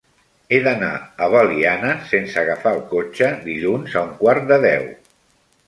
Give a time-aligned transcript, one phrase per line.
[0.55, 0.87] He d'anar
[1.25, 4.93] a Belianes sense agafar el cotxe dilluns a un quart de deu.